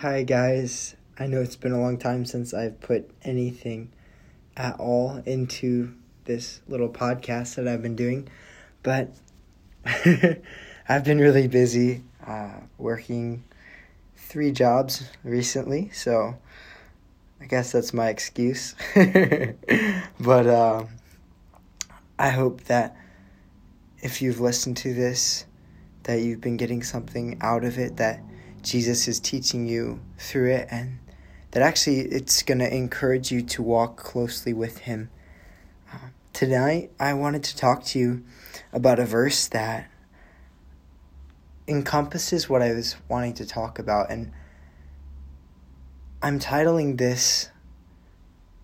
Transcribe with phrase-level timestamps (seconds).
[0.00, 0.94] Hi, guys.
[1.18, 3.92] I know it's been a long time since I've put anything
[4.54, 5.94] at all into
[6.26, 8.28] this little podcast that I've been doing,
[8.82, 9.08] but
[10.86, 13.44] I've been really busy uh, working
[14.18, 16.36] three jobs recently, so
[17.40, 18.74] I guess that's my excuse.
[20.20, 20.84] but uh,
[22.18, 22.94] I hope that
[24.00, 25.46] if you've listened to this,
[26.02, 28.20] that you've been getting something out of it, that
[28.66, 30.98] Jesus is teaching you through it, and
[31.52, 35.08] that actually it's going to encourage you to walk closely with Him.
[35.92, 38.24] Uh, tonight, I wanted to talk to you
[38.72, 39.88] about a verse that
[41.68, 44.32] encompasses what I was wanting to talk about, and
[46.20, 47.50] I'm titling this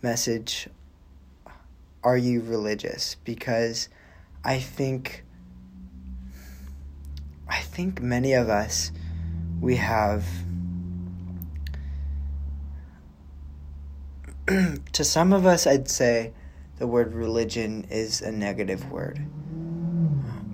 [0.00, 0.66] message,
[2.02, 3.16] Are You Religious?
[3.22, 3.90] Because
[4.42, 5.24] I think.
[7.46, 8.92] I think many of us
[9.60, 10.24] we have
[14.92, 16.32] to some of us I'd say
[16.78, 19.24] the word religion is a negative word.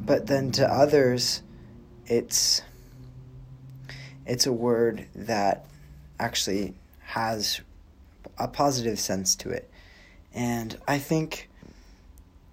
[0.05, 1.43] But then to others
[2.07, 2.63] it's
[4.27, 5.67] it's a word that
[6.19, 7.61] actually has
[8.39, 9.71] a positive sense to it.
[10.35, 11.49] And I think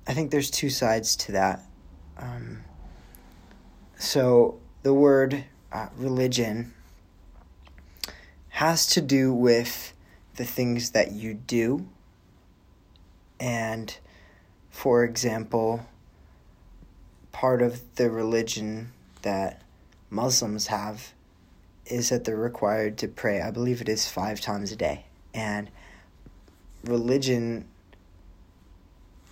[0.07, 1.61] I think there's two sides to that.
[2.17, 2.63] Um,
[3.97, 6.73] so the word uh, religion
[8.49, 9.93] has to do with
[10.35, 11.87] the things that you do.
[13.39, 13.95] And
[14.69, 15.85] for example,
[17.31, 18.91] part of the religion
[19.23, 19.61] that
[20.09, 21.13] Muslims have
[21.87, 23.41] is that they're required to pray.
[23.41, 25.05] I believe it is five times a day.
[25.33, 25.69] And
[26.83, 27.65] religion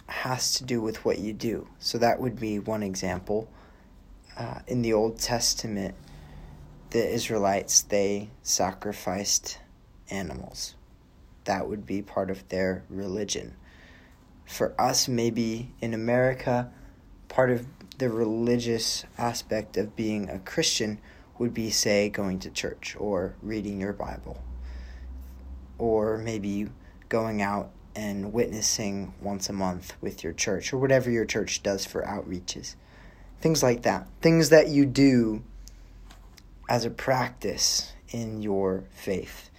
[0.07, 1.67] has to do with what you do.
[1.79, 3.47] So that would be one example.
[4.37, 5.93] Uh, in the Old Testament,
[6.91, 9.57] the Israelites, they sacrificed
[10.09, 10.75] animals.
[11.45, 13.55] That would be part of their religion.
[14.45, 16.69] For us, maybe in America,
[17.29, 17.65] part of
[17.97, 20.99] the religious aspect of being a Christian
[21.39, 24.43] would be, say, going to church or reading your Bible.
[25.77, 26.67] Or maybe
[27.07, 31.85] going out and witnessing once a month with your church or whatever your church does
[31.85, 32.75] for outreaches.
[33.39, 34.07] Things like that.
[34.21, 35.43] Things that you do
[36.71, 39.51] as a practice in your faith.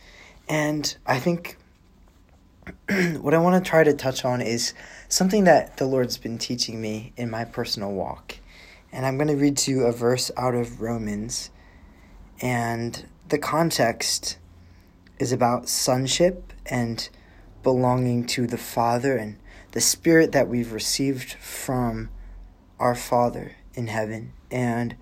[0.49, 1.59] And I think
[3.21, 4.73] what I want to try to touch on is
[5.11, 8.39] something that the Lord's been teaching me in my personal walk.
[8.91, 11.51] And I'm going to read to you a verse out of Romans.
[12.41, 14.39] And the context
[15.19, 17.11] is about sonship and
[17.63, 19.37] belonging to the Father and
[19.73, 22.09] the Spirit that we've received from
[22.79, 24.33] our Father in heaven.
[24.51, 24.97] And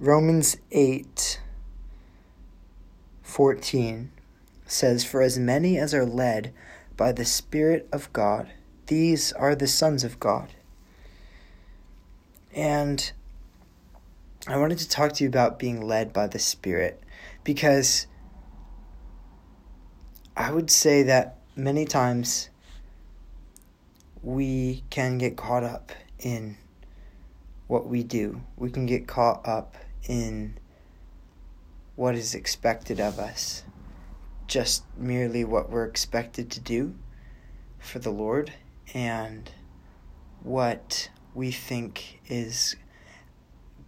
[0.00, 1.40] Romans 8
[3.20, 4.12] 14
[4.64, 6.54] says, For as many as are led
[6.96, 8.48] by the Spirit of God,
[8.86, 10.54] these are the sons of God.
[12.54, 13.10] And
[14.46, 17.02] I wanted to talk to you about being led by the Spirit
[17.42, 18.06] because
[20.36, 22.50] I would say that many times
[24.22, 26.56] we can get caught up in
[27.66, 28.42] what we do.
[28.56, 29.74] We can get caught up
[30.06, 30.58] in
[31.96, 33.64] what is expected of us,
[34.46, 36.94] just merely what we're expected to do
[37.78, 38.52] for the Lord
[38.94, 39.50] and
[40.42, 42.76] what we think is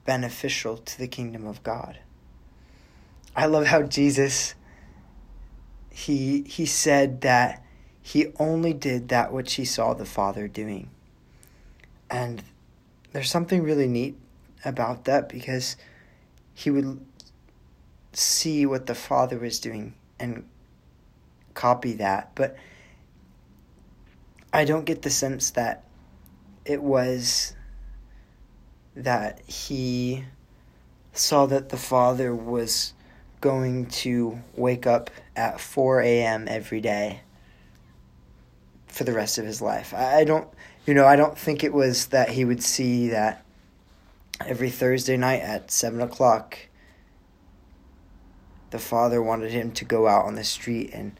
[0.05, 1.99] beneficial to the kingdom of God.
[3.37, 4.55] I love how Jesus
[5.91, 7.63] he he said that
[8.01, 10.91] he only did that which he saw the Father doing.
[12.11, 12.43] And
[13.13, 14.17] there's something really neat
[14.65, 15.77] about that because
[16.61, 17.01] he would
[18.13, 20.47] see what the father was doing and
[21.55, 22.35] copy that.
[22.35, 22.55] But
[24.53, 25.85] I don't get the sense that
[26.67, 27.55] it was
[28.95, 30.25] that he
[31.15, 32.93] saw that the father was
[33.41, 36.47] going to wake up at 4 a.m.
[36.47, 37.21] every day
[38.87, 39.95] for the rest of his life.
[39.95, 40.47] I don't,
[40.85, 43.47] you know, I don't think it was that he would see that
[44.47, 46.59] every Thursday night at 7 o'clock,
[48.71, 51.19] the father wanted him to go out on the street and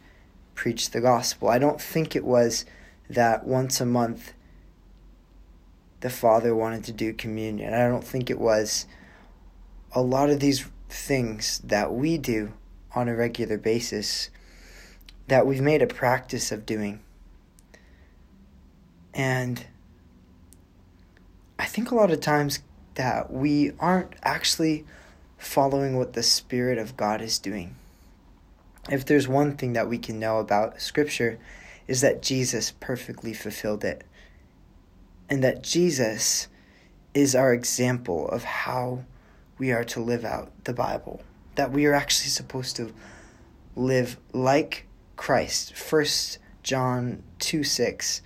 [0.55, 1.49] preach the gospel.
[1.49, 2.65] I don't think it was
[3.09, 4.33] that once a month
[5.99, 7.73] the father wanted to do communion.
[7.73, 8.87] I don't think it was
[9.93, 12.53] a lot of these things that we do
[12.95, 14.29] on a regular basis
[15.27, 17.01] that we've made a practice of doing.
[19.13, 19.65] And
[21.59, 22.59] I think a lot of times
[22.95, 24.85] that we aren't actually
[25.37, 27.75] following what the Spirit of God is doing.
[28.89, 31.37] if there's one thing that we can know about Scripture,
[31.87, 34.03] is that Jesus perfectly fulfilled it.
[35.29, 36.47] And that Jesus
[37.13, 39.03] is our example of how
[39.57, 41.21] we are to live out the Bible.
[41.55, 42.93] That we are actually supposed to
[43.75, 45.75] live like Christ.
[45.75, 48.21] First John 2 6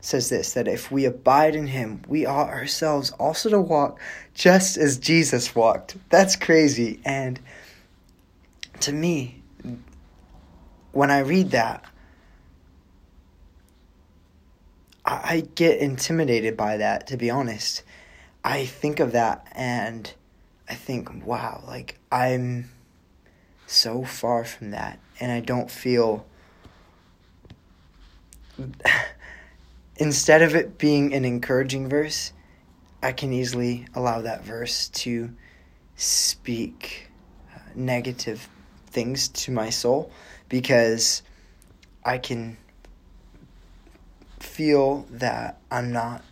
[0.00, 4.00] says this that if we abide in him, we ought ourselves also to walk
[4.34, 5.96] just as Jesus walked.
[6.08, 7.00] That's crazy.
[7.04, 7.38] And
[8.80, 9.42] to me,
[10.92, 11.84] when I read that,
[15.04, 17.82] I get intimidated by that, to be honest.
[18.44, 20.12] I think of that and
[20.68, 22.70] I think, wow, like I'm
[23.66, 24.98] so far from that.
[25.18, 26.24] And I don't feel.
[30.00, 32.32] Instead of it being an encouraging verse,
[33.02, 35.30] I can easily allow that verse to
[35.94, 37.10] speak
[37.54, 38.48] uh, negative
[38.86, 40.10] things to my soul
[40.48, 41.22] because
[42.02, 42.56] I can
[44.38, 46.24] feel that I'm not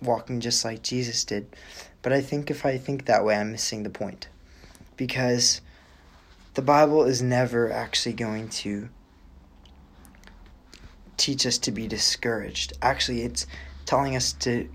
[0.00, 1.48] walking just like Jesus did.
[2.00, 4.28] But I think if I think that way, I'm missing the point.
[4.96, 5.60] Because
[6.54, 8.88] the Bible is never actually going to
[11.16, 12.72] teach us to be discouraged.
[12.82, 13.46] Actually, it's
[13.86, 14.68] telling us to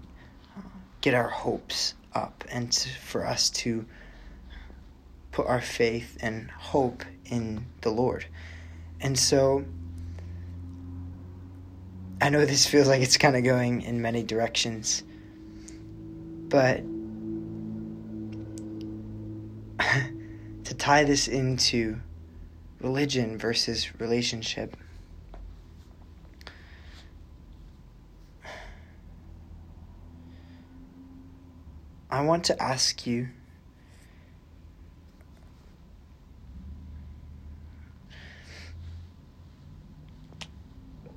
[0.58, 0.62] uh,
[1.02, 3.86] get our hopes up and to, for us to
[5.32, 8.26] put our faith and hope in the Lord.
[9.02, 9.66] And so
[12.22, 15.04] I know this feels like it's kind of going in many directions,
[16.50, 16.82] but
[20.66, 22.00] to tie this into
[22.82, 24.76] religion versus relationship.
[32.10, 33.30] I want to ask you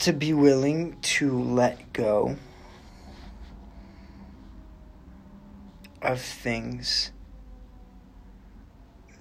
[0.00, 2.36] to be willing to let go
[6.02, 7.12] of things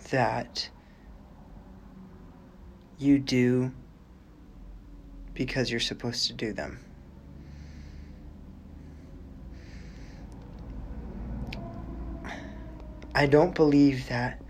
[0.10, 0.70] that
[2.98, 3.72] you do
[5.34, 6.80] because you're supposed to do them.
[13.22, 14.42] I don't believe that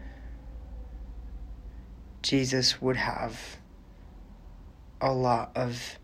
[2.21, 3.57] Jesus would have
[5.01, 5.99] a lot of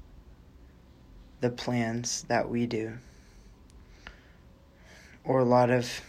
[1.39, 2.97] the plans that we do,
[5.23, 6.01] or a lot of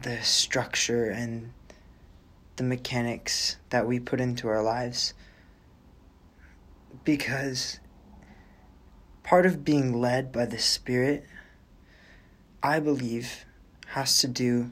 [0.00, 1.52] the structure and
[2.54, 5.14] the mechanics that we put into our lives.
[7.02, 7.80] Because
[9.24, 11.26] part of being led by the Spirit,
[12.62, 13.44] I believe,
[13.88, 14.70] has to do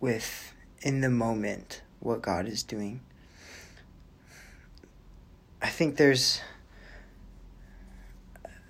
[0.00, 3.00] with in the moment what God is doing.
[5.60, 6.40] I think there's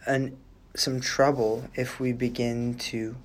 [0.07, 0.37] an
[0.75, 3.17] some trouble if we begin to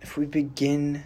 [0.00, 1.04] if we begin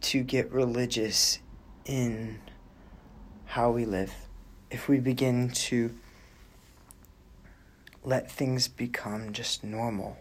[0.00, 1.38] to get religious
[1.84, 2.40] in
[3.44, 4.14] how we live,
[4.70, 5.94] if we begin to
[8.04, 10.16] let things become just normal.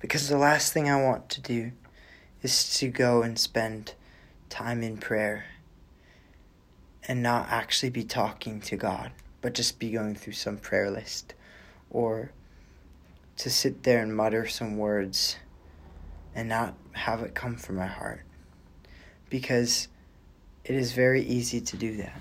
[0.00, 1.72] Because the last thing I want to do
[2.42, 3.94] is to go and spend
[4.48, 5.44] time in prayer
[7.06, 11.34] and not actually be talking to God, but just be going through some prayer list
[11.90, 12.32] or
[13.36, 15.36] to sit there and mutter some words
[16.34, 18.22] and not have it come from my heart.
[19.30, 19.88] Because
[20.64, 22.20] it is very easy to do that.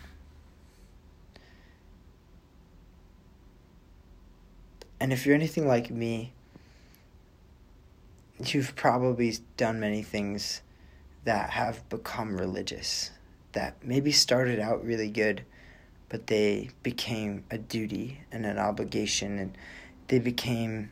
[5.01, 6.31] And if you're anything like me,
[8.37, 10.61] you've probably done many things
[11.23, 13.09] that have become religious
[13.53, 15.43] that maybe started out really good
[16.07, 19.57] but they became a duty and an obligation and
[20.07, 20.91] they became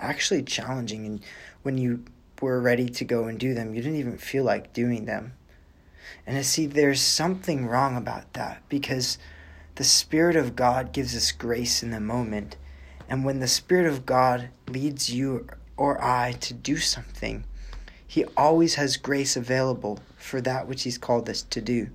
[0.00, 1.06] actually challenging.
[1.06, 1.20] And
[1.62, 2.02] when you
[2.40, 5.34] were ready to go and do them you didn't even feel like doing them.
[6.26, 9.16] And I see there's something wrong about that because
[9.76, 12.56] the spirit of god gives us grace in the moment
[13.08, 15.46] and when the spirit of god leads you
[15.78, 17.44] or I to do something,
[18.06, 21.88] He always has grace available for that which He's called us to do.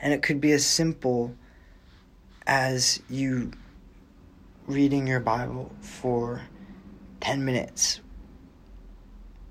[0.00, 1.34] And it could be as simple
[2.46, 3.52] as you
[4.66, 6.42] reading your Bible for
[7.20, 8.00] 10 minutes.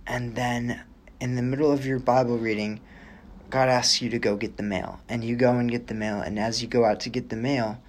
[0.06, 0.82] And then
[1.20, 2.82] in the middle of your Bible reading,
[3.50, 5.00] God asks you to go get the mail.
[5.08, 6.20] And you go and get the mail.
[6.20, 7.80] And as you go out to get the mail,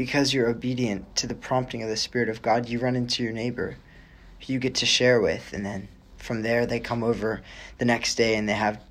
[0.00, 3.34] because you're obedient to the prompting of the Spirit of God, you run into your
[3.34, 3.76] neighbor
[4.46, 7.42] you get to share with, and then from there they come over
[7.76, 8.82] the next day and they have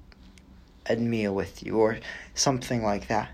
[0.87, 1.97] a meal with you or
[2.35, 3.31] something like that.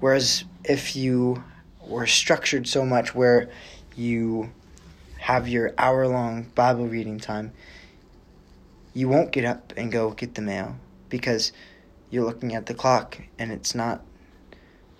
[0.00, 1.44] Whereas if you
[1.86, 3.48] were structured so much where
[3.94, 4.50] you
[5.18, 7.52] have your hour long Bible reading time,
[8.94, 10.74] you won't get up and go get the mail
[11.08, 11.52] because
[12.10, 14.02] you're looking at the clock and it's not,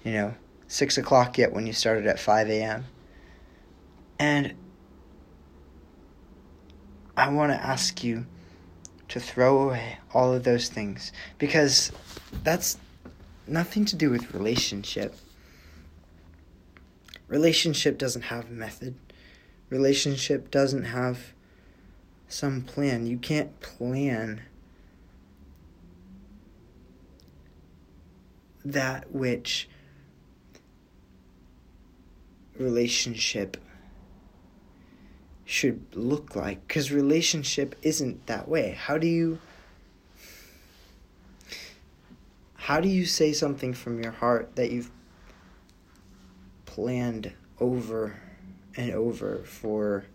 [0.04, 0.34] you know,
[0.68, 2.84] six o'clock yet when you started at 5 a.m.
[4.18, 4.54] And
[7.16, 8.26] I want to ask you
[9.08, 11.92] to throw away all of those things because
[12.42, 12.78] that's
[13.46, 15.14] nothing to do with relationship.
[17.28, 18.94] Relationship doesn't have method.
[19.70, 21.32] Relationship doesn't have
[22.28, 23.06] some plan.
[23.06, 24.42] You can't plan
[28.64, 29.68] that which
[32.58, 33.56] relationship
[35.44, 38.72] should look like because relationship isn't that way.
[38.72, 39.38] How do you
[42.54, 44.90] how do you say something from your heart that you've
[46.64, 48.18] planned over
[48.76, 50.06] and over for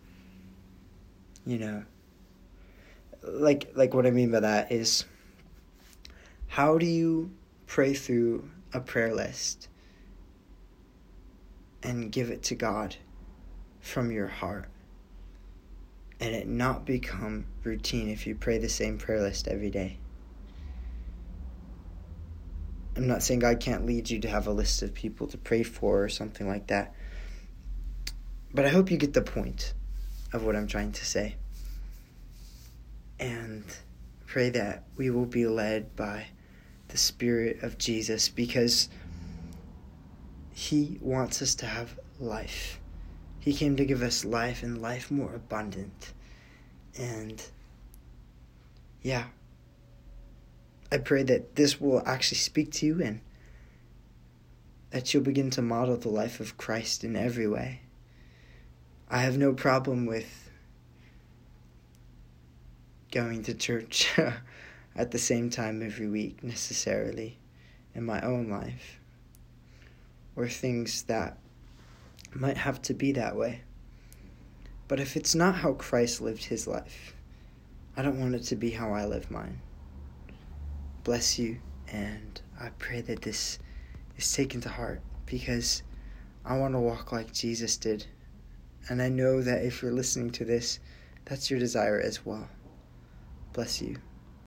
[1.45, 1.83] you know?
[3.21, 5.05] Like like what i mean by that is
[6.47, 7.31] how do you
[7.67, 9.67] pray through a prayer list
[11.83, 12.95] and give it to god
[13.79, 14.65] from your heart
[16.19, 19.97] and it not become routine if you pray the same prayer list every day.
[22.95, 25.63] I'm not saying God can't lead you to have a list of people to pray
[25.63, 26.93] for or something like that.
[28.53, 29.73] But I hope you get the point
[30.33, 31.37] of what I'm trying to say.
[33.19, 33.63] And
[34.25, 36.27] pray that we will be led by
[36.89, 38.89] the Spirit of Jesus because
[40.59, 42.81] He wants us to have life.
[43.39, 46.11] He came to give us life and life more abundant.
[46.97, 47.41] And
[49.01, 49.27] yeah,
[50.91, 53.21] I pray that this will actually speak to you and
[54.89, 57.79] that you'll begin to model the life of Christ in every way.
[59.09, 60.51] I have no problem with
[63.13, 64.13] going to church
[64.95, 67.37] at the same time every week necessarily
[67.95, 68.98] in my own life
[70.35, 71.37] or things that
[72.33, 73.61] might have to be that way.
[74.87, 77.15] But if it's not how Christ lived his life,
[77.95, 79.61] I don't want it to be how I live mine.
[81.03, 81.59] Bless you,
[81.91, 83.59] and I pray that this
[84.17, 85.83] is taken to heart because
[86.45, 88.05] I want to walk like Jesus did.
[88.89, 90.79] And I know that if you're listening to this,
[91.25, 92.47] that's your desire as well.
[93.53, 93.97] Bless you.